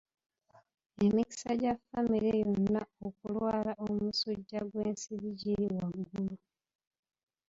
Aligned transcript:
Emikisa 1.05 1.51
gya 1.61 1.73
famire 1.87 2.29
yonna 2.43 2.81
okulwala 3.07 3.71
omusujja 3.87 4.59
gw'ensiri 4.71 5.29
giri 5.39 5.67
waggulu. 5.77 6.35